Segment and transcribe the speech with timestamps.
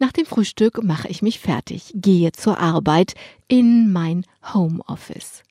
[0.00, 3.14] Nach dem Frühstück mache ich mich fertig, gehe zur Arbeit
[3.48, 4.24] in mein
[4.54, 5.42] Homeoffice.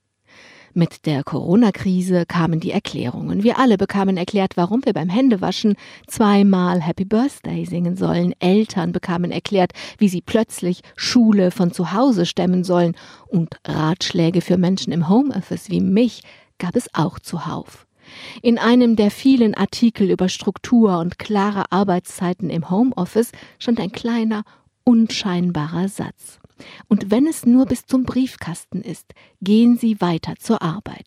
[0.73, 3.43] Mit der Corona-Krise kamen die Erklärungen.
[3.43, 5.75] Wir alle bekamen erklärt, warum wir beim Händewaschen
[6.05, 8.33] zweimal Happy Birthday singen sollen.
[8.39, 12.95] Eltern bekamen erklärt, wie sie plötzlich Schule von zu Hause stemmen sollen.
[13.25, 16.21] Und Ratschläge für Menschen im Homeoffice wie mich
[16.59, 17.86] gab es auch zuhauf.
[18.41, 24.43] In einem der vielen Artikel über Struktur und klare Arbeitszeiten im Homeoffice stand ein kleiner,
[24.83, 26.39] unscheinbarer Satz.
[26.87, 31.05] Und wenn es nur bis zum Briefkasten ist, gehen Sie weiter zur Arbeit.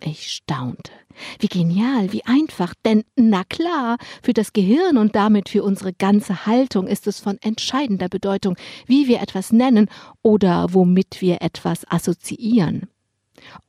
[0.00, 0.92] Ich staunte.
[1.40, 6.46] Wie genial, wie einfach, denn na klar, für das Gehirn und damit für unsere ganze
[6.46, 9.88] Haltung ist es von entscheidender Bedeutung, wie wir etwas nennen
[10.22, 12.88] oder womit wir etwas assoziieren.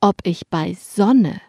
[0.00, 1.40] Ob ich bei Sonne,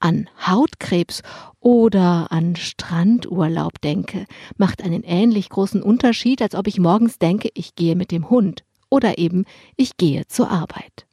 [0.00, 1.22] an Hautkrebs
[1.60, 4.26] oder an Strandurlaub denke,
[4.56, 8.64] macht einen ähnlich großen Unterschied, als ob ich morgens denke, ich gehe mit dem Hund
[8.90, 9.44] oder eben
[9.76, 11.06] ich gehe zur Arbeit.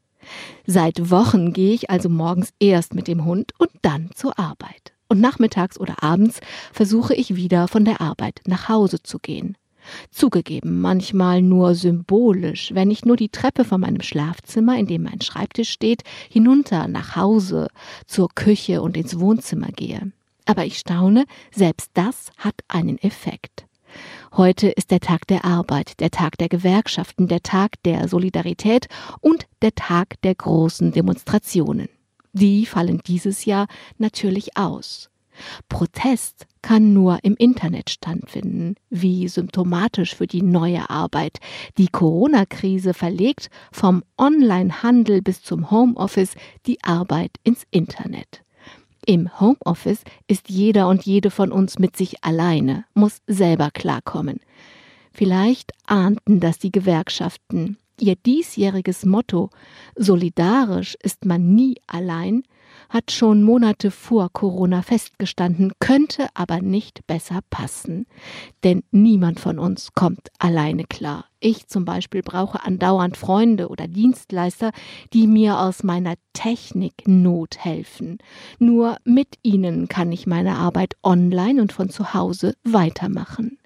[0.65, 4.93] Seit Wochen gehe ich also morgens erst mit dem Hund und dann zur Arbeit.
[5.07, 6.39] Und nachmittags oder abends
[6.73, 9.55] versuche ich wieder von der Arbeit nach Hause zu gehen.
[10.11, 15.21] Zugegeben, manchmal nur symbolisch, wenn ich nur die Treppe von meinem Schlafzimmer, in dem mein
[15.21, 17.67] Schreibtisch steht, hinunter nach Hause,
[18.05, 20.11] zur Küche und ins Wohnzimmer gehe.
[20.45, 23.65] Aber ich staune, selbst das hat einen Effekt.
[24.35, 28.87] Heute ist der Tag der Arbeit, der Tag der Gewerkschaften, der Tag der Solidarität
[29.21, 31.87] und der Tag der großen Demonstrationen.
[32.33, 35.09] Die fallen dieses Jahr natürlich aus.
[35.69, 41.39] Protest kann nur im Internet stattfinden, wie symptomatisch für die neue Arbeit.
[41.77, 48.43] Die Corona-Krise verlegt vom Online-Handel bis zum Homeoffice die Arbeit ins Internet.
[49.05, 54.39] Im Homeoffice ist jeder und jede von uns mit sich alleine, muss selber klarkommen.
[55.13, 57.77] Vielleicht ahnten das die Gewerkschaften.
[57.99, 59.49] Ihr diesjähriges Motto
[59.95, 62.43] Solidarisch ist man nie allein
[62.89, 68.05] hat schon Monate vor Corona festgestanden, könnte aber nicht besser passen.
[68.63, 71.25] Denn niemand von uns kommt alleine klar.
[71.39, 74.71] Ich zum Beispiel brauche andauernd Freunde oder Dienstleister,
[75.13, 78.17] die mir aus meiner Techniknot helfen.
[78.59, 83.59] Nur mit ihnen kann ich meine Arbeit online und von zu Hause weitermachen.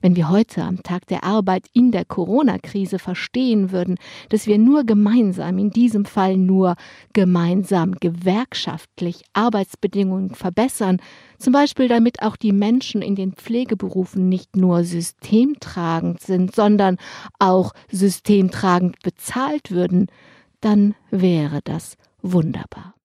[0.00, 3.96] Wenn wir heute am Tag der Arbeit in der Corona-Krise verstehen würden,
[4.30, 6.76] dass wir nur gemeinsam, in diesem Fall nur
[7.12, 11.02] gemeinsam gewerkschaftlich Arbeitsbedingungen verbessern,
[11.38, 16.96] zum Beispiel damit auch die Menschen in den Pflegeberufen nicht nur systemtragend sind, sondern
[17.38, 20.06] auch systemtragend bezahlt würden,
[20.62, 22.94] dann wäre das wunderbar.